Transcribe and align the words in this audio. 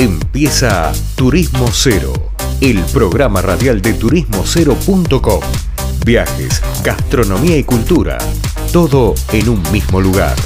Empieza 0.00 0.92
Turismo 1.16 1.66
Cero, 1.72 2.12
el 2.60 2.78
programa 2.92 3.42
radial 3.42 3.82
de 3.82 3.94
turismocero.com. 3.94 5.40
Viajes, 6.06 6.62
gastronomía 6.84 7.58
y 7.58 7.64
cultura, 7.64 8.16
todo 8.72 9.14
en 9.32 9.48
un 9.48 9.60
mismo 9.72 10.00
lugar. 10.00 10.36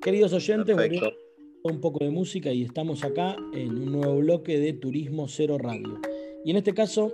Queridos 0.00 0.32
oyentes, 0.32 0.76
un 1.64 1.80
poco 1.80 2.04
de 2.04 2.10
música 2.12 2.52
y 2.52 2.62
estamos 2.62 3.02
acá 3.02 3.34
en 3.52 3.70
un 3.70 3.90
nuevo 3.90 4.18
bloque 4.18 4.60
de 4.60 4.74
Turismo 4.74 5.26
Cero 5.26 5.58
Radio. 5.58 6.00
Y 6.44 6.52
en 6.52 6.56
este 6.58 6.72
caso 6.72 7.12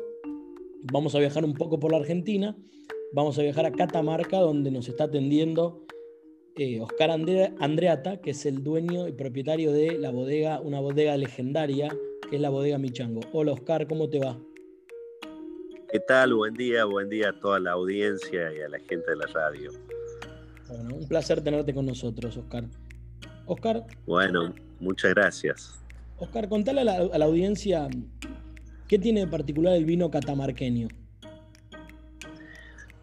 vamos 0.83 1.15
a 1.15 1.19
viajar 1.19 1.47
un 1.47 1.55
poco 1.55 1.81
por 1.81 1.93
la 1.93 1.97
Argentina 1.97 2.55
vamos 3.13 3.39
a 3.39 3.43
viajar 3.43 3.67
a 3.67 3.73
Catamarca, 3.73 4.39
donde 4.39 4.71
nos 4.71 4.89
está 4.89 5.05
atendiendo 5.05 5.87
eh, 6.57 6.81
Oscar 6.81 7.11
Andreata, 7.11 8.21
que 8.21 8.31
es 8.31 8.47
el 8.47 8.63
dueño 8.63 9.09
y 9.09 9.13
propietario 9.13 9.73
de 9.73 9.99
la 9.99 10.11
bodega, 10.11 10.61
una 10.61 10.81
bodega 10.81 11.17
legendaria, 11.17 11.95
que 12.29 12.37
es 12.37 12.43
la 12.43 12.49
bodega 12.49 12.79
Michango. 12.79 13.21
Hola 13.33 13.53
Oscar, 13.53 13.87
¿cómo 13.87 14.09
te 14.09 14.19
va? 14.19 14.39
¿Qué 15.91 16.01
tal? 16.01 16.35
Buen 16.35 16.55
día, 16.55 16.85
buen 16.85 17.09
día 17.09 17.31
a 17.31 17.41
toda 17.41 17.61
la 17.61 17.73
audiencia 17.73 18.53
y 18.53 18.61
a 18.61 18.69
la 18.69 18.79
gente 18.79 19.11
de 19.11 19.17
la 19.17 19.27
radio. 19.27 19.71
Bueno, 20.69 20.97
un 20.97 21.07
placer 21.07 21.43
tenerte 21.43 21.73
con 21.73 21.87
nosotros, 21.87 22.37
Oscar. 22.37 22.65
Oscar. 23.47 23.87
Bueno, 24.05 24.53
muchas 24.81 25.15
gracias. 25.15 25.79
Oscar, 26.19 26.49
contale 26.49 26.81
a 26.81 26.85
la, 26.85 26.97
a 26.97 27.19
la 27.19 27.25
audiencia 27.25 27.89
qué 28.89 28.99
tiene 28.99 29.21
de 29.21 29.27
particular 29.29 29.75
el 29.75 29.85
vino 29.85 30.11
catamarqueño. 30.11 30.89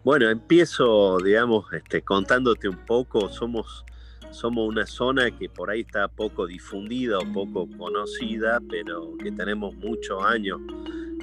Bueno, 0.04 0.28
empiezo, 0.28 1.16
digamos, 1.16 1.64
este, 1.72 2.02
contándote 2.02 2.68
un 2.68 2.76
poco. 2.84 3.30
Somos, 3.30 3.86
somos 4.32 4.68
una 4.68 4.84
zona 4.84 5.30
que 5.30 5.48
por 5.48 5.70
ahí 5.70 5.80
está 5.80 6.08
poco 6.08 6.46
difundida 6.46 7.18
o 7.18 7.32
poco 7.32 7.66
conocida, 7.78 8.60
pero 8.68 9.16
que 9.16 9.32
tenemos 9.32 9.74
muchos 9.76 10.22
años 10.22 10.60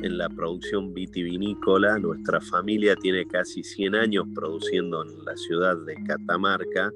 en 0.02 0.17
la 0.17 0.28
producción 0.30 0.95
vitivinícola. 0.95 2.00
Nuestra 2.00 2.42
familia 2.42 2.95
tiene 2.95 3.28
casi 3.28 3.64
100 3.64 3.94
años 3.94 4.25
produciendo 4.33 5.03
en 5.03 5.25
la 5.25 5.38
ciudad 5.38 5.77
de 5.77 6.03
Catamarca. 6.03 6.92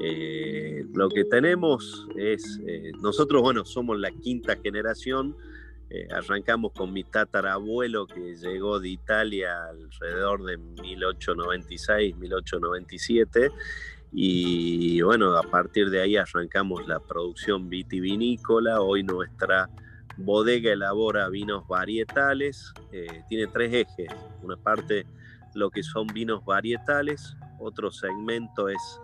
Eh, 0.00 0.86
lo 0.94 1.10
que 1.10 1.24
tenemos 1.24 2.08
es, 2.16 2.58
eh, 2.66 2.92
nosotros, 3.02 3.42
bueno, 3.42 3.66
somos 3.66 3.98
la 3.98 4.10
quinta 4.12 4.56
generación 4.56 5.36
eh, 5.90 6.06
arrancamos 6.10 6.72
con 6.72 6.92
mi 6.92 7.04
tatarabuelo 7.04 8.06
que 8.06 8.36
llegó 8.36 8.78
de 8.80 8.90
Italia 8.90 9.68
alrededor 9.68 10.44
de 10.44 10.58
1896, 10.58 12.16
1897. 12.16 13.50
Y 14.12 15.00
bueno, 15.02 15.36
a 15.36 15.42
partir 15.42 15.90
de 15.90 16.00
ahí 16.00 16.16
arrancamos 16.16 16.86
la 16.86 17.00
producción 17.00 17.68
vitivinícola. 17.68 18.80
Hoy 18.80 19.02
nuestra 19.02 19.68
bodega 20.16 20.72
elabora 20.72 21.28
vinos 21.28 21.66
varietales. 21.68 22.72
Eh, 22.92 23.22
tiene 23.28 23.46
tres 23.46 23.72
ejes. 23.72 24.08
Una 24.42 24.56
parte 24.56 25.06
lo 25.54 25.70
que 25.70 25.82
son 25.82 26.06
vinos 26.08 26.44
varietales, 26.44 27.36
otro 27.58 27.90
segmento 27.90 28.68
es 28.68 29.00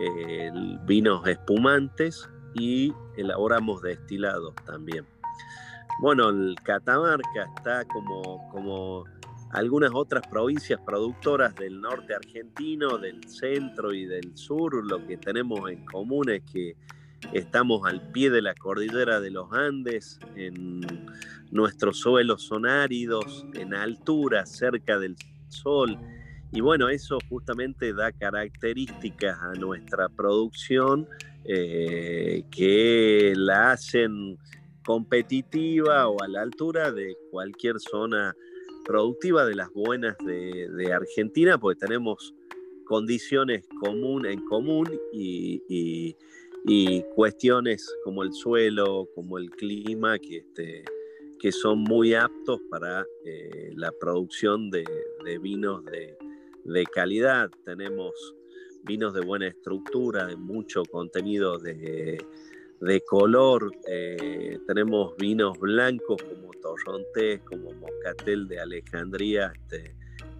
eh, 0.00 0.50
vinos 0.84 1.26
espumantes 1.26 2.28
y 2.54 2.92
elaboramos 3.16 3.82
destilados 3.82 4.54
también. 4.64 5.06
Bueno, 6.00 6.28
el 6.28 6.56
Catamarca 6.62 7.50
está 7.56 7.84
como, 7.86 8.46
como 8.50 9.04
algunas 9.50 9.90
otras 9.94 10.26
provincias 10.26 10.78
productoras 10.84 11.54
del 11.54 11.80
norte 11.80 12.14
argentino, 12.14 12.98
del 12.98 13.24
centro 13.24 13.94
y 13.94 14.04
del 14.04 14.36
sur. 14.36 14.84
Lo 14.86 15.06
que 15.06 15.16
tenemos 15.16 15.70
en 15.70 15.84
común 15.86 16.28
es 16.28 16.42
que 16.42 16.76
estamos 17.32 17.86
al 17.86 18.10
pie 18.12 18.30
de 18.30 18.42
la 18.42 18.54
cordillera 18.54 19.20
de 19.20 19.30
los 19.30 19.50
Andes, 19.52 20.18
en 20.36 20.80
nuestros 21.50 21.98
suelos 22.00 22.42
son 22.42 22.66
áridos, 22.66 23.46
en 23.54 23.74
altura, 23.74 24.44
cerca 24.44 24.98
del 24.98 25.16
sol. 25.48 25.98
Y 26.52 26.60
bueno, 26.60 26.88
eso 26.88 27.18
justamente 27.28 27.92
da 27.92 28.12
características 28.12 29.38
a 29.40 29.52
nuestra 29.54 30.08
producción 30.08 31.08
eh, 31.44 32.44
que 32.50 33.32
la 33.36 33.72
hacen 33.72 34.38
competitiva 34.86 36.08
o 36.08 36.22
a 36.22 36.28
la 36.28 36.42
altura 36.42 36.92
de 36.92 37.16
cualquier 37.30 37.80
zona 37.80 38.34
productiva 38.84 39.44
de 39.44 39.56
las 39.56 39.70
buenas 39.72 40.16
de, 40.24 40.92
Argentina, 40.92 41.58
porque 41.58 41.80
tenemos 41.80 42.32
condiciones 42.84 43.66
común, 43.80 44.26
en 44.26 44.44
común 44.46 44.88
y, 45.12 46.14
cuestiones 47.14 47.92
como 48.04 48.22
el 48.22 48.32
suelo, 48.32 49.08
como 49.14 49.38
el 49.38 49.50
clima, 49.50 50.18
que, 50.18 50.38
este, 50.38 50.84
que 51.38 51.50
son 51.50 51.80
muy 51.80 52.14
aptos 52.14 52.60
para 52.70 53.04
eh, 53.24 53.72
la 53.74 53.90
producción 53.92 54.70
de, 54.70 54.84
vinos 55.40 55.84
de, 55.84 56.16
de, 56.64 56.84
calidad. 56.86 57.50
Tenemos 57.64 58.12
vinos 58.84 59.14
de 59.14 59.20
buena 59.20 59.48
estructura, 59.48 60.26
de 60.26 60.36
mucho 60.36 60.84
contenido 60.84 61.58
de 61.58 62.18
de 62.80 63.00
color. 63.02 63.72
Eh, 63.88 64.58
tenemos 64.66 65.16
vinos 65.16 65.58
blancos 65.58 66.22
como 66.22 66.50
Torrontés, 66.60 67.40
como 67.42 67.72
Moscatel 67.72 68.48
de 68.48 68.60
Alejandría, 68.60 69.52
este, 69.54 69.94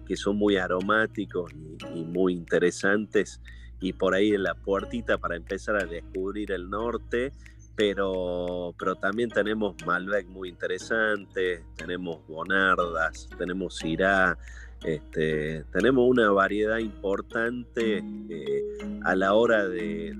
que 0.05 0.15
son 0.15 0.37
muy 0.37 0.57
aromáticos 0.57 1.51
y, 1.93 2.03
muy 2.03 2.33
interesantes. 2.33 3.41
Y 3.79 3.93
por 3.93 4.15
ahí 4.15 4.33
en 4.33 4.43
la 4.43 4.55
puertita 4.55 5.17
para 5.17 5.35
empezar 5.35 5.75
a 5.75 5.85
descubrir 5.85 6.51
el 6.51 6.69
norte. 6.69 7.31
Pero, 7.75 8.73
pero 8.79 8.95
también 8.95 9.29
tenemos 9.29 9.75
Malbec 9.85 10.25
muy 10.29 10.49
interesante, 10.49 11.63
tenemos 11.75 12.25
Bonardas, 12.25 13.29
tenemos 13.37 13.77
Syrah, 13.77 14.35
este, 14.83 15.63
tenemos 15.73 16.07
una 16.07 16.31
variedad 16.31 16.77
importante 16.77 18.03
eh, 18.29 18.63
a 19.03 19.15
la 19.15 19.33
hora 19.33 19.67
de, 19.67 20.13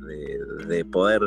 de 0.68 0.86
poder 0.86 1.22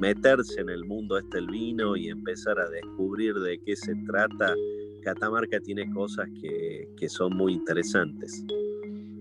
meterse 0.00 0.60
en 0.60 0.70
el 0.70 0.84
mundo 0.84 1.18
este 1.18 1.38
el 1.38 1.46
vino 1.46 1.96
y 1.96 2.08
empezar 2.08 2.58
a 2.58 2.68
descubrir 2.68 3.34
de 3.34 3.60
qué 3.62 3.76
se 3.76 3.94
trata, 4.06 4.54
Catamarca 5.02 5.60
tiene 5.60 5.90
cosas 5.92 6.28
que, 6.40 7.08
son 7.08 7.36
muy 7.36 7.54
interesantes. 7.54 8.44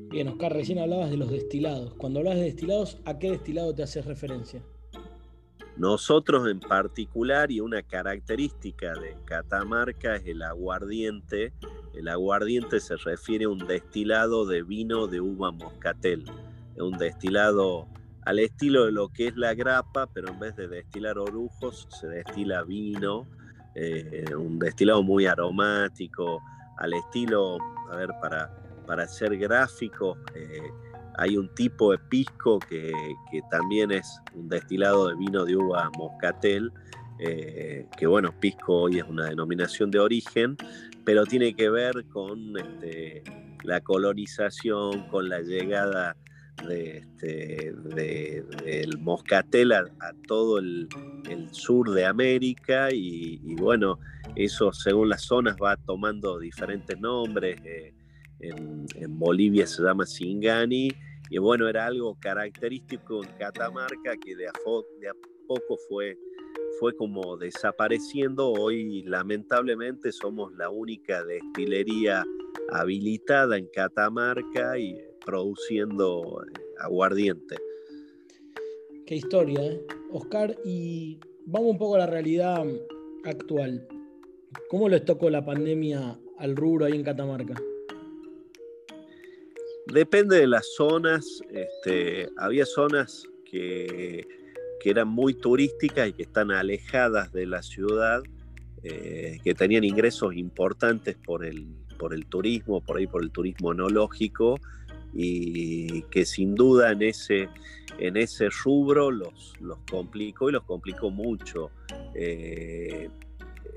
Bien, 0.09 0.28
Oscar, 0.28 0.53
recién 0.53 0.80
hablabas 0.80 1.09
de 1.12 1.18
los 1.18 1.30
destilados. 1.30 1.94
Cuando 1.96 2.20
hablas 2.20 2.36
de 2.36 2.44
destilados, 2.44 3.00
¿a 3.06 3.20
qué 3.20 3.31
destilado 3.31 3.74
te 3.74 3.84
haces 3.84 4.06
referencia? 4.06 4.62
Nosotros 5.79 6.45
en 6.50 6.59
particular 6.59 7.51
y 7.51 7.62
una 7.62 7.81
característica 7.81 8.94
de 8.95 9.16
Catamarca 9.23 10.17
es 10.17 10.28
el 10.28 10.41
aguardiente. 10.41 11.53
El 11.94 12.09
aguardiente 12.09 12.81
se 12.81 12.97
refiere 12.97 13.45
a 13.45 13.50
un 13.50 13.59
destilado 13.59 14.45
de 14.45 14.62
vino 14.62 15.07
de 15.07 15.22
uva 15.22 15.51
moscatel. 15.51 16.25
Es 16.75 16.81
un 16.81 16.97
destilado 16.97 17.88
al 18.23 18.40
estilo 18.40 18.88
de 18.88 18.91
lo 18.91 19.07
que 19.07 19.28
es 19.28 19.38
la 19.38 19.53
grapa, 19.53 20.07
pero 20.07 20.28
en 20.28 20.40
vez 20.40 20.57
de 20.57 20.67
destilar 20.67 21.17
orujos, 21.17 21.88
se 21.97 22.07
destila 22.07 22.63
vino, 22.63 23.25
eh, 23.73 24.25
un 24.38 24.59
destilado 24.59 25.01
muy 25.01 25.28
aromático, 25.28 26.41
al 26.78 26.94
estilo, 26.94 27.57
a 27.90 27.96
ver, 27.96 28.09
para, 28.22 28.53
para 28.85 29.07
ser 29.07 29.38
gráfico, 29.38 30.17
eh, 30.35 30.61
hay 31.19 31.38
un 31.38 31.53
tipo 31.53 31.91
de 31.91 31.97
pisco 31.97 32.59
que, 32.59 32.91
también 33.52 33.91
es 33.91 34.22
un 34.34 34.47
destilado 34.47 35.09
de 35.09 35.16
vino 35.16 35.44
de 35.46 35.56
uva 35.56 35.91
moscatel, 35.97 36.72
eh, 37.19 37.85
que 37.97 38.07
bueno, 38.07 38.34
pisco 38.40 38.84
hoy 38.84 39.00
es 39.00 39.03
una 39.03 39.25
denominación 39.25 39.91
de 39.91 40.00
origen, 40.00 40.56
pero 41.03 41.25
tiene 41.25 41.53
que 41.53 41.69
ver 41.69 42.06
con 42.06 42.58
este, 42.58 43.24
la 43.63 43.81
colonización, 43.81 45.08
con 45.09 45.28
la 45.28 45.41
llegada 45.41 46.16
este, 46.70 47.73
del 47.96 48.97
moscatel 48.99 49.73
a, 49.73 49.85
todo 50.28 50.59
el, 50.59 50.88
sur 51.52 51.91
de 51.91 52.05
América 52.05 52.90
y, 52.91 53.55
bueno, 53.55 53.99
eso 54.35 54.72
según 54.72 55.09
las 55.09 55.23
zonas 55.23 55.58
va 55.61 55.76
tomando 55.76 56.40
diferentes 56.40 56.99
nombres. 56.99 57.59
Eh, 57.66 57.94
en, 58.40 58.88
Bolivia 59.20 59.67
se 59.67 59.84
llama 59.84 60.05
Singani 60.05 60.90
y 61.29 61.37
bueno, 61.37 61.67
era 61.70 61.85
algo 61.85 62.17
característico 62.20 63.23
en 63.23 63.29
Catamarca 63.37 64.17
que 64.17 64.35
de 64.35 64.47
a, 64.47 64.52
de 64.99 65.11
poco 65.47 65.78
fue, 65.87 66.17
fue 66.79 66.96
como 66.96 67.37
desapareciendo. 67.37 68.52
Hoy 68.52 69.03
lamentablemente 69.03 70.11
somos 70.11 70.52
la 70.55 70.70
única 70.70 71.23
destilería 71.23 72.23
habilitada 72.72 73.58
en 73.58 73.67
Catamarca 73.67 74.78
y 74.79 74.97
produciendo 75.23 76.43
eh, 76.47 76.59
aguardiente. 76.79 77.58
Qué 79.05 79.16
historia, 79.16 79.64
¿eh? 79.64 79.85
Oscar, 80.11 80.55
y 80.66 81.20
vamos 81.46 81.72
un 81.72 81.78
poco 81.78 81.96
a 81.96 81.99
la 81.99 82.08
realidad 82.08 82.66
actual. 83.23 83.87
¿Cómo 84.70 84.90
les 84.90 85.05
tocó 85.05 85.29
la 85.29 85.46
pandemia 85.46 86.20
al 86.37 86.55
rubro 86.55 86.85
ahí 86.85 86.93
en 86.93 87.03
Catamarca? 87.03 87.55
Depende 89.87 90.40
de 90.40 90.47
las 90.47 90.67
zonas. 90.76 91.41
Este, 91.52 92.29
había 92.37 92.66
zonas 92.66 93.23
que, 93.46 94.28
que, 94.79 94.90
eran 94.90 95.08
muy 95.08 95.34
turísticas 95.34 96.09
y 96.09 96.14
que 96.14 96.23
están 96.23 96.52
alejadas 96.52 97.31
de 97.31 97.46
la 97.46 97.64
ciudad, 97.64 98.22
eh, 98.84 99.40
que 99.43 99.53
tenían 99.53 99.84
ingresos 99.84 100.35
importantes 100.35 101.17
por 101.17 101.43
el, 101.43 101.67
por 101.97 102.14
el 102.14 102.26
turismo, 102.28 102.81
por 102.81 102.97
ahí 102.97 103.08
por 103.08 103.23
el 103.23 103.31
turismo 103.31 103.72
enológico, 103.72 104.59
y 105.14 106.03
que 106.03 106.25
sin 106.25 106.53
duda 106.55 106.91
en 106.91 107.02
ese, 107.02 107.49
en 107.97 108.16
ese 108.16 108.49
rubro 108.49 109.09
los, 109.09 109.53
los 109.59 109.79
complicó 109.90 110.49
y 110.49 110.53
los 110.53 110.64
complicó 110.64 111.09
mucho. 111.09 111.72
Eh, 112.14 113.09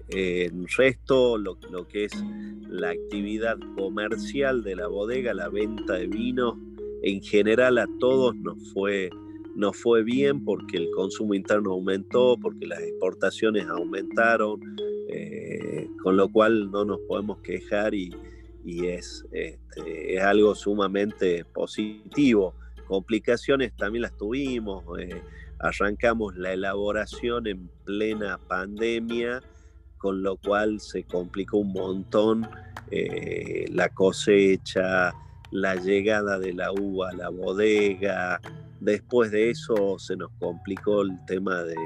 en 0.08 0.66
resto, 0.76 1.38
lo, 1.38 1.56
que 1.88 2.04
es 2.04 2.12
la 2.68 2.90
actividad 2.90 3.58
comercial 3.76 4.62
de 4.62 4.76
la 4.76 4.86
bodega, 4.86 5.34
la 5.34 5.48
venta 5.48 5.94
de 5.94 6.06
vino, 6.06 6.60
en 7.02 7.22
general 7.22 7.78
a 7.78 7.88
todos 7.98 8.36
nos 8.36 8.72
fue, 8.72 9.10
nos 9.54 9.76
fue 9.76 10.02
bien 10.02 10.44
porque 10.44 10.76
el 10.76 10.90
consumo 10.90 11.34
interno 11.34 11.72
aumentó, 11.72 12.36
porque 12.40 12.66
las 12.66 12.80
exportaciones 12.80 13.66
aumentaron, 13.66 14.60
eh, 15.08 15.88
con 16.02 16.16
lo 16.16 16.28
cual 16.30 16.70
no 16.70 16.84
nos 16.84 17.00
podemos 17.00 17.38
quejar 17.38 17.94
y, 17.94 18.10
es, 18.64 19.24
este, 19.32 20.14
es 20.14 20.22
algo 20.22 20.54
sumamente 20.54 21.44
positivo. 21.44 22.54
Complicaciones 22.86 23.74
también 23.74 24.02
las 24.02 24.16
tuvimos, 24.16 24.84
eh, 25.00 25.20
arrancamos 25.58 26.36
la 26.36 26.52
elaboración 26.52 27.46
en 27.46 27.68
plena 27.84 28.38
pandemia 28.48 29.42
con 30.02 30.20
lo 30.20 30.36
cual 30.36 30.80
se 30.80 31.04
complicó 31.04 31.58
un 31.58 31.72
montón 31.72 32.48
eh, 32.90 33.66
la 33.70 33.88
cosecha, 33.88 35.14
la 35.52 35.76
llegada 35.76 36.40
de 36.40 36.52
la 36.52 36.72
uva 36.72 37.10
a 37.10 37.12
la 37.12 37.28
bodega. 37.28 38.40
Después 38.80 39.30
de 39.30 39.50
eso 39.50 40.00
se 40.00 40.16
nos 40.16 40.32
complicó 40.40 41.02
el 41.02 41.24
tema 41.26 41.62
de, 41.62 41.76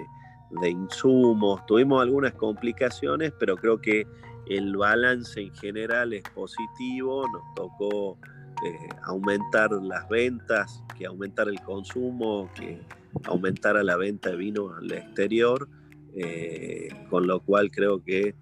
insumos. 0.66 1.66
Tuvimos 1.66 2.00
algunas 2.00 2.32
complicaciones, 2.32 3.34
pero 3.38 3.54
creo 3.56 3.78
que 3.78 4.06
el 4.48 4.74
balance 4.74 5.38
en 5.38 5.54
general 5.54 6.14
es 6.14 6.22
positivo. 6.34 7.26
Nos 7.30 7.54
tocó 7.54 8.16
eh, 8.64 8.88
aumentar 9.02 9.72
las 9.72 10.08
ventas, 10.08 10.82
que 10.96 11.04
aumentar 11.04 11.50
el 11.50 11.60
consumo, 11.60 12.48
que 12.54 12.80
aumentara 13.24 13.82
la 13.82 13.98
venta 13.98 14.30
de 14.30 14.36
vino 14.36 14.74
al 14.74 14.90
exterior. 14.90 15.68
Eh, 16.18 16.88
con 17.10 17.26
lo 17.26 17.40
cual 17.40 17.70
creo 17.70 18.02
que 18.02 18.34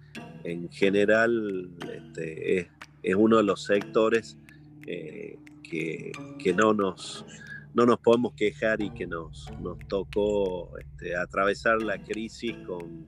en 0.45 0.69
general 0.69 1.69
este, 1.93 2.59
es, 3.03 3.15
uno 3.17 3.35
de 3.35 3.43
los 3.43 3.65
sectores 3.65 4.37
eh, 4.87 5.37
que, 5.61 6.13
no, 6.55 6.73
nos, 6.73 7.25
no 7.73 7.85
nos 7.85 7.99
podemos 7.99 8.33
quejar 8.35 8.81
y 8.81 8.91
que 8.91 9.05
nos, 9.05 9.51
nos 9.59 9.77
tocó 9.89 10.77
este, 10.79 11.17
atravesar 11.17 11.81
la 11.81 12.01
crisis 12.01 12.55
con, 12.65 13.07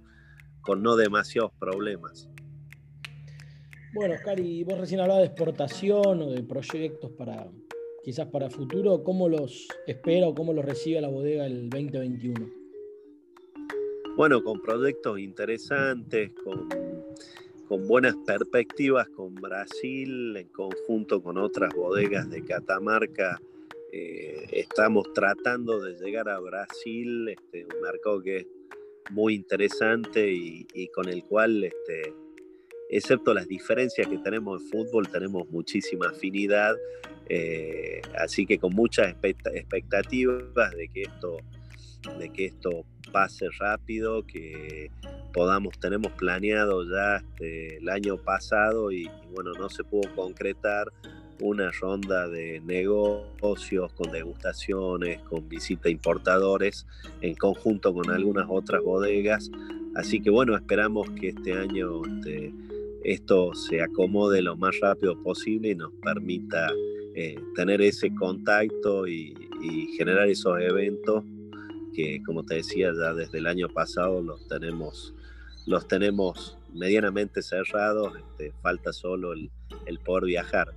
con 0.60 0.84
no 0.84 0.98
demasiados 0.98 1.54
problemas. 1.58 2.30
Bueno, 3.94 4.16
Oscar, 4.16 4.38
y 4.38 4.66
vos 4.66 4.78
recién 4.78 5.00
hablabas 5.00 5.22
de 5.22 5.28
exportación 5.28 6.22
o 6.22 6.30
de 6.30 6.44
proyectos 6.44 7.12
para 7.12 7.48
quizás 8.04 8.28
para 8.28 8.50
futuro, 8.50 9.02
¿cómo 9.02 9.30
los 9.30 9.68
espera 9.86 10.28
o 10.28 10.36
cómo 10.36 10.52
los 10.52 10.66
recibe 10.66 11.00
la 11.00 11.08
bodega 11.08 11.46
el 11.46 11.70
2021? 11.70 12.67
Bueno, 14.18 14.44
con 14.44 14.60
proyectos 14.60 15.20
interesantes, 15.20 16.32
con, 16.44 16.68
buenas 17.88 18.16
perspectivas 18.26 19.08
con 19.10 19.36
Brasil, 19.36 20.36
en 20.36 20.48
conjunto 20.48 21.22
con 21.22 21.38
otras 21.38 21.72
bodegas 21.76 22.28
de 22.28 22.44
Catamarca. 22.44 23.40
Eh, 23.92 24.48
estamos 24.54 25.14
tratando 25.14 25.80
de 25.80 25.94
llegar 26.04 26.30
a 26.30 26.40
Brasil, 26.40 27.30
este, 27.30 27.66
un 27.66 27.82
mercado 27.84 28.24
que 28.24 28.38
es 28.38 28.48
muy 29.12 29.36
interesante 29.36 30.34
y, 30.34 30.88
con 30.88 31.08
el 31.10 31.24
cual, 31.24 31.64
este, 31.64 32.12
excepto 32.90 33.36
las 33.36 33.48
diferencias 33.48 34.08
que 34.08 34.18
tenemos 34.18 34.64
en 34.64 34.70
fútbol, 34.70 35.08
tenemos 35.10 35.48
muchísima 35.52 36.08
afinidad. 36.08 36.76
Eh, 37.30 38.02
así 38.18 38.48
que 38.48 38.58
con 38.58 38.74
muchas 38.74 39.16
expectativas 39.22 40.72
de 40.76 40.88
que 40.88 41.04
esto, 41.04 41.38
de 42.20 42.30
que 42.30 42.46
esto 42.46 42.86
pase 43.12 43.48
rápido, 43.60 44.26
que 44.26 44.92
podamos, 45.34 45.78
tenemos 45.80 46.12
planeado 46.14 46.84
ya 46.90 47.18
este, 47.18 47.78
el 47.78 47.90
año 47.90 48.18
pasado 48.18 48.92
y, 48.92 49.10
bueno, 49.34 49.52
no 49.54 49.70
se 49.70 49.84
pudo 49.84 50.14
concretar 50.16 50.92
una 51.40 51.72
ronda 51.72 52.28
de 52.28 52.60
negocios 52.62 53.94
con 53.94 54.12
degustaciones, 54.12 55.22
con 55.22 55.48
visita 55.48 55.88
a 55.88 55.92
importadores, 55.92 56.88
en 57.22 57.36
conjunto 57.36 57.94
con 57.94 58.10
algunas 58.10 58.48
otras 58.50 58.82
bodegas. 58.82 59.52
Así 59.96 60.20
que 60.20 60.32
bueno, 60.32 60.56
esperamos 60.56 61.10
que 61.12 61.30
este 61.30 61.54
año 61.54 62.02
este, 62.06 62.54
esto 63.04 63.54
se 63.54 63.82
acomode 63.82 64.42
lo 64.42 64.58
más 64.58 64.80
rápido 64.80 65.22
posible 65.22 65.70
y 65.70 65.76
nos 65.76 65.94
permita 66.04 66.72
eh, 67.16 67.40
tener 67.56 67.82
ese 67.82 68.14
contacto 68.16 69.08
y 69.08 69.36
generar 69.98 70.30
esos 70.30 70.60
eventos 70.60 71.24
que 71.98 72.22
como 72.24 72.44
te 72.44 72.56
decía 72.56 72.92
ya 72.94 73.14
desde 73.16 73.40
el 73.40 73.48
año 73.48 73.70
pasado 73.70 74.22
los 74.22 74.48
tenemos, 74.48 75.16
los 75.66 75.88
tenemos 75.88 76.56
medianamente 76.72 77.42
cerrados, 77.42 78.14
este, 78.16 78.54
falta 78.62 78.94
solo 78.94 79.34
el, 79.34 79.50
poder 80.06 80.26
viajar. 80.26 80.68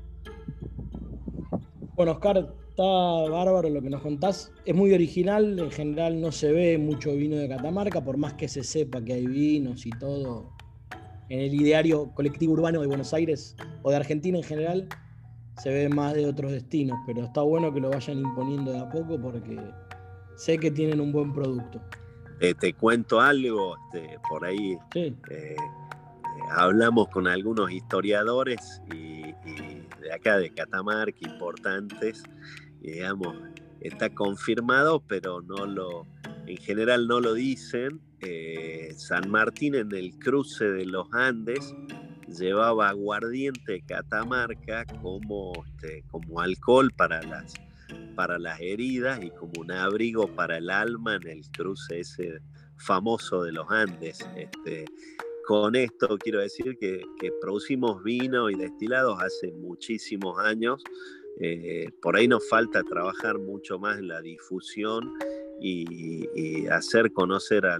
Bueno, 1.95 2.13
Oscar, 2.13 2.39
está 2.71 2.83
bárbaro 2.83 3.69
lo 3.69 3.83
que 3.83 3.91
nos 3.91 4.01
contás. 4.01 4.51
Es 4.65 4.75
muy 4.75 4.95
original, 4.95 5.59
en 5.59 5.71
general 5.71 6.23
no 6.23 6.33
se 6.33 6.53
ve 6.53 6.79
mucho 6.79 7.15
vino 7.15 7.37
de 7.37 7.51
Catamarca, 7.51 8.03
por 8.03 8.17
más 8.17 8.33
que 8.35 8.49
se 8.49 8.65
sepa 8.65 9.05
que 9.05 9.13
hay 9.13 9.27
vinos 9.27 9.85
y 9.85 9.91
todo. 9.91 10.51
En 11.29 11.41
el 11.41 11.53
ideario 11.53 12.13
colectivo 12.15 12.55
urbano 12.55 12.81
de 12.81 12.87
Buenos 12.87 13.13
Aires 13.13 13.57
o 13.83 13.91
de 13.91 13.97
Argentina 13.97 14.39
en 14.39 14.45
general, 14.45 14.89
se 15.63 15.69
ve 15.69 15.91
más 15.91 16.15
de 16.15 16.25
otros 16.25 16.51
destinos, 16.51 16.99
pero 17.07 17.25
está 17.25 17.43
bueno 17.43 17.75
que 17.75 17.81
lo 17.81 17.91
vayan 17.91 18.21
imponiendo 18.21 18.73
de 18.73 18.79
a 18.79 18.89
poco 18.89 19.21
porque 19.21 19.61
sé 20.41 20.57
que 20.57 20.71
tienen 20.71 21.01
un 21.01 21.13
buen 21.13 21.35
producto. 21.35 21.83
Eh, 22.41 22.55
te 22.55 22.73
cuento 22.73 23.21
algo, 23.21 23.77
este, 23.77 24.19
por 24.27 24.47
ahí 24.47 24.79
eh, 24.95 25.15
eh, 25.31 25.57
hablamos 26.49 27.09
con 27.09 27.29
algunos 27.29 27.71
historiadores 27.71 28.81
y, 28.91 29.21
de 30.01 30.13
acá 30.15 30.39
de 30.39 30.51
Catamarca, 30.51 31.19
importantes, 31.21 32.23
y 32.81 32.93
digamos, 32.93 33.37
está 33.83 34.09
confirmado, 34.09 35.01
pero 35.07 35.43
no 35.43 35.67
lo, 35.67 36.07
en 36.47 36.57
general 36.57 37.07
no 37.07 37.21
lo 37.21 37.35
dicen. 37.35 38.01
San 38.97 39.31
Martín 39.31 39.75
en 39.75 39.95
el 39.95 40.19
cruce 40.19 40.65
de 40.67 40.85
los 40.85 41.07
Andes 41.13 41.75
llevaba 42.29 42.91
aguardiente 42.91 43.83
Catamarca 43.87 44.85
como, 45.01 45.53
este, 45.67 46.05
como 46.11 46.41
alcohol 46.41 46.91
para 46.97 47.23
las 47.23 47.55
para 48.21 48.39
las 48.39 48.61
heridas 48.61 49.19
y 49.25 49.31
como 49.31 49.53
un 49.63 49.73
abrigo 49.73 50.27
para 50.37 50.59
el 50.59 50.69
alma 50.69 51.17
en 51.17 51.27
el 51.27 51.51
cruce 51.53 52.01
ese 52.01 52.43
famoso 52.77 53.43
de 53.45 53.53
los 53.53 53.65
Andes. 53.71 54.19
Este, 54.37 54.85
con 55.47 55.75
esto 55.75 56.19
quiero 56.19 56.41
decir 56.41 56.77
que, 56.79 57.03
producimos 57.41 58.03
vino 58.03 58.51
y 58.51 58.57
destilados 58.57 59.19
hace 59.23 59.53
muchísimos 59.53 60.39
años. 60.39 60.85
Eh, 61.41 61.89
por 62.03 62.15
ahí 62.15 62.29
nos 62.29 62.47
falta 62.47 62.83
trabajar 62.83 63.39
mucho 63.39 63.79
más 63.79 63.99
en 63.99 64.09
la 64.09 64.21
difusión 64.21 65.15
y, 65.59 66.67
hacer 66.69 67.13
conocer 67.13 67.65
a 67.65 67.79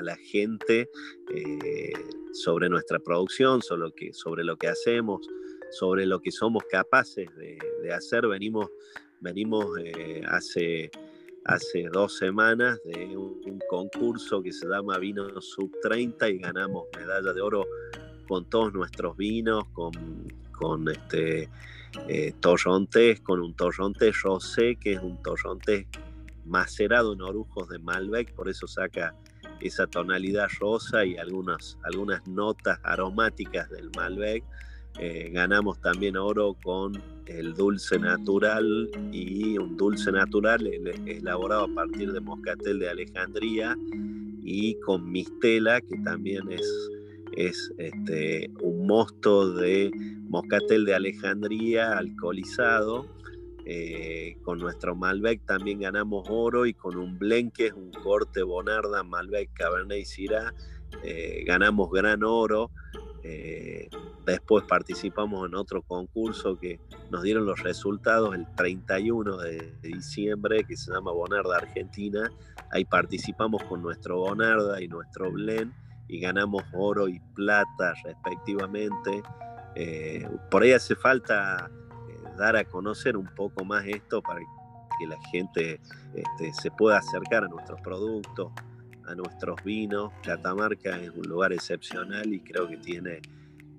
la 0.00 0.16
gente 0.16 0.88
eh, 1.34 1.92
sobre 2.32 2.70
nuestra 2.70 2.98
producción, 2.98 3.60
sobre 3.60 4.42
lo, 4.42 4.56
que, 4.56 4.68
hacemos, 4.68 5.28
sobre 5.70 6.06
lo 6.06 6.22
que 6.22 6.32
somos 6.32 6.64
capaces 6.70 7.28
de, 7.36 7.58
de 7.82 7.92
hacer. 7.92 8.26
Venimos 8.26 8.70
venimos 9.20 9.66
eh, 9.78 10.22
hace, 10.28 10.90
hace 11.44 11.88
dos 11.92 12.16
semanas 12.16 12.78
de 12.84 13.16
un, 13.16 13.40
concurso 13.68 14.42
que 14.42 14.52
se 14.52 14.66
llama 14.66 14.98
Vino 14.98 15.40
Sub 15.40 15.70
30 15.82 16.28
y 16.28 16.38
ganamos 16.38 16.86
medalla 16.96 17.32
de 17.32 17.40
oro 17.40 17.64
con 18.26 18.48
todos 18.50 18.72
nuestros 18.72 19.16
vinos, 19.16 19.64
con, 19.72 19.92
con 20.50 20.88
este, 20.88 21.48
eh, 22.08 22.32
torrontés, 22.40 23.20
con 23.20 23.40
un 23.40 23.54
torrontés 23.54 24.22
rosé, 24.22 24.76
que 24.76 24.94
es 24.94 25.02
un 25.02 25.22
torrontés 25.22 25.86
macerado 26.46 27.12
en 27.12 27.22
orujos 27.22 27.68
de 27.68 27.78
Malbec, 27.78 28.34
por 28.34 28.48
eso 28.48 28.66
saca 28.66 29.14
esa 29.60 29.86
tonalidad 29.86 30.48
rosa 30.58 31.04
y 31.04 31.16
algunas, 31.16 31.78
algunas 31.84 32.26
notas 32.26 32.78
aromáticas 32.82 33.68
del 33.70 33.90
Malbec. 33.96 34.44
Eh, 34.98 35.30
ganamos 35.32 35.80
también 35.80 36.16
oro 36.16 36.56
con 36.62 37.00
el 37.26 37.54
dulce 37.54 37.98
natural 37.98 38.90
y 39.12 39.56
un 39.56 39.76
dulce 39.76 40.10
natural 40.12 40.66
elaborado 41.06 41.64
a 41.64 41.74
partir 41.74 42.12
de 42.12 42.20
moscatel 42.20 42.80
de 42.80 42.90
Alejandría 42.90 43.76
y 44.42 44.74
con 44.80 45.10
mistela, 45.10 45.80
que 45.80 45.96
también 45.98 46.50
es, 46.50 46.90
es 47.36 47.72
este, 47.78 48.50
un 48.60 48.86
mosto 48.86 49.52
de 49.52 49.90
moscatel 50.28 50.84
de 50.84 50.94
Alejandría 50.94 51.96
alcoholizado 51.96 53.06
Eh, 53.66 54.36
con 54.42 54.58
nuestro 54.58 54.96
Malbec 54.96 55.44
también 55.46 55.80
ganamos 55.80 56.26
oro 56.28 56.64
y 56.66 56.72
con 56.72 56.96
un 56.96 57.18
blend 57.18 57.52
que 57.52 57.66
es 57.66 57.72
un 57.74 57.92
corte 57.92 58.42
Bonarda, 58.42 59.04
Malbec, 59.04 59.50
Cabernet 59.52 59.98
y 60.00 60.04
Syrah, 60.04 60.52
eh, 61.04 61.44
ganamos 61.46 61.88
gran 61.90 62.24
oro. 62.24 62.70
Eh, 63.32 63.88
después 64.26 64.64
participamos 64.64 65.48
en 65.48 65.54
otro 65.54 65.82
concurso 65.82 66.58
que 66.58 66.80
nos 67.10 67.22
dieron 67.22 67.46
los 67.46 67.62
resultados 67.62 68.34
el 68.34 68.46
31 68.56 69.36
de, 69.38 69.72
diciembre, 69.82 70.64
que 70.64 70.76
se 70.76 70.92
llama 70.92 71.12
Bonarda 71.12 71.56
Argentina. 71.56 72.30
Ahí 72.72 72.84
participamos 72.84 73.62
con 73.64 73.82
nuestro 73.82 74.18
Bonarda 74.18 74.82
y 74.82 74.88
nuestro 74.88 75.30
blend 75.30 75.72
y 76.08 76.18
ganamos 76.18 76.64
oro 76.72 77.08
y 77.08 77.20
plata 77.34 77.94
respectivamente. 78.04 79.22
por 80.50 80.62
ahí 80.62 80.72
hace 80.72 80.96
falta 80.96 81.70
dar 82.36 82.56
a 82.56 82.64
conocer 82.64 83.16
un 83.16 83.28
poco 83.36 83.64
más 83.64 83.84
esto 83.86 84.22
para 84.22 84.40
que 84.98 85.06
la 85.06 85.18
gente 85.30 85.80
este, 86.14 86.52
se 86.52 86.70
pueda 86.70 86.98
acercar 86.98 87.44
a 87.44 87.48
nuestros 87.48 87.80
productos, 87.82 88.50
nuestros 89.14 89.62
vinos. 89.64 90.12
Catamarca 90.22 91.00
es 91.00 91.10
un 91.10 91.28
lugar 91.28 91.52
excepcional 91.52 92.32
y 92.32 92.40
creo 92.40 92.68
que 92.68 92.76
tiene 92.76 93.20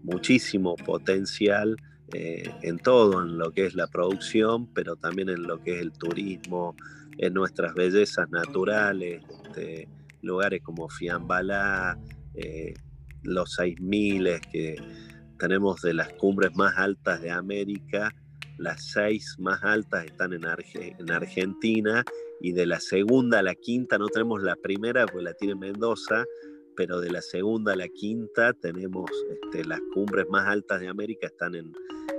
muchísimo 0.03 0.75
potencial 0.75 1.75
eh, 2.13 2.49
en 2.61 2.77
todo, 2.79 3.21
en 3.21 3.37
lo 3.37 3.51
que 3.51 3.65
es 3.65 3.75
la 3.75 3.87
producción, 3.87 4.67
pero 4.73 4.95
también 4.95 5.29
en 5.29 5.43
lo 5.43 5.61
que 5.61 5.75
es 5.75 5.81
el 5.81 5.91
turismo, 5.93 6.75
en 7.17 7.33
nuestras 7.33 7.73
bellezas 7.73 8.29
naturales, 8.29 9.21
este, 9.43 9.87
lugares 10.21 10.61
como 10.63 10.89
Fiambalá, 10.89 11.97
eh, 12.33 12.73
los 13.23 13.53
6000 13.53 14.39
que 14.51 14.75
tenemos 15.37 15.81
de 15.81 15.93
las 15.93 16.11
cumbres 16.13 16.55
más 16.55 16.77
altas 16.77 17.21
de 17.21 17.31
América 17.31 18.13
las 18.61 18.83
seis 18.83 19.35
más 19.39 19.63
altas 19.63 20.05
están 20.05 20.33
en, 20.33 20.43
en 20.75 21.11
Argentina 21.11 22.05
y 22.41 22.53
de 22.53 22.65
la 22.65 22.79
segunda 22.79 23.39
a 23.39 23.43
la 23.43 23.55
quinta, 23.55 23.97
no 23.97 24.07
tenemos 24.07 24.41
la 24.41 24.55
primera 24.55 25.05
porque 25.05 25.23
la 25.23 25.33
tiene 25.33 25.55
Mendoza, 25.55 26.25
pero 26.75 26.99
de 26.99 27.11
la 27.11 27.21
segunda 27.21 27.73
a 27.73 27.75
la 27.75 27.87
quinta 27.87 28.53
tenemos 28.53 29.09
este, 29.29 29.63
las 29.65 29.79
cumbres 29.93 30.25
más 30.29 30.47
altas 30.47 30.81
de 30.81 30.87
América, 30.87 31.27
están 31.27 31.55
en, 31.55 31.71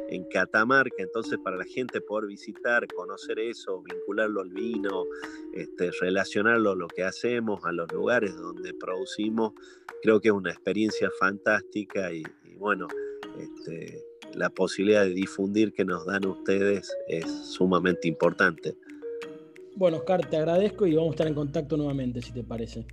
en 0.09 0.25
Catamarca, 0.29 1.03
entonces 1.03 1.39
para 1.43 1.57
la 1.57 1.65
gente 1.65 2.01
poder 2.01 2.29
visitar, 2.29 2.87
conocer 2.89 3.39
eso, 3.41 3.83
vincularlo 3.83 4.43
al 4.43 4.51
vino, 4.51 5.07
este, 5.55 5.91
relacionarlo 6.01 6.73
a 6.73 6.77
lo 6.77 6.87
que 6.87 7.03
hacemos, 7.03 7.65
a 7.65 7.73
los 7.73 7.91
lugares 7.93 8.37
donde 8.37 8.75
producimos, 8.75 9.53
creo 10.03 10.21
que 10.21 10.29
es 10.29 10.35
una 10.35 10.51
experiencia 10.51 11.11
fantástica 11.19 12.13
y, 12.13 12.23
y 12.45 12.55
bueno, 12.55 12.87
este, 13.39 14.05
la 14.35 14.51
posibilidad 14.51 15.05
de 15.05 15.15
difundir 15.15 15.73
que 15.73 15.85
nos 15.85 16.07
dan 16.07 16.27
ustedes 16.27 16.95
es 17.09 17.27
sumamente 17.27 18.09
importante. 18.09 18.77
Bueno, 19.77 19.99
Oscar, 19.99 20.27
te 20.29 20.37
agradezco 20.37 20.87
y 20.87 20.95
vamos 20.95 21.11
a 21.11 21.13
estar 21.13 21.27
en 21.27 21.35
contacto 21.35 21.77
nuevamente, 21.77 22.21
si 22.23 22.33
te 22.33 22.45
parece. 22.45 22.87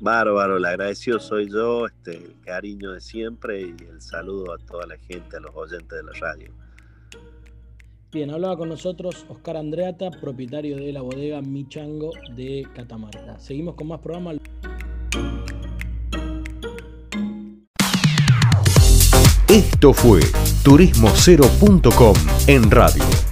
Bárbaro, 0.00 0.56
el 0.56 0.64
agradecido 0.64 1.20
soy 1.20 1.48
yo, 1.48 1.86
este, 1.86 2.16
el 2.16 2.40
cariño 2.40 2.92
de 2.92 3.00
siempre 3.00 3.60
y 3.60 3.76
el 3.88 4.00
saludo 4.00 4.52
a 4.52 4.58
toda 4.58 4.86
la 4.86 4.98
gente, 4.98 5.36
a 5.36 5.40
los 5.40 5.54
oyentes 5.54 5.96
de 5.96 6.02
la 6.02 6.12
radio. 6.18 6.52
Bien, 8.10 8.30
hablaba 8.30 8.56
con 8.58 8.68
nosotros 8.68 9.24
Oscar 9.28 9.56
Andreata, 9.56 10.10
propietario 10.10 10.76
de 10.76 10.92
la 10.92 11.00
bodega 11.00 11.40
Michango 11.40 12.10
de 12.34 12.66
Catamarca. 12.74 13.38
Seguimos 13.38 13.74
con 13.76 13.88
más 13.88 14.00
programas. 14.00 14.36
Esto 19.48 19.92
fue 19.92 20.20
turismocero.com 20.64 22.14
en 22.48 22.70
radio. 22.70 23.31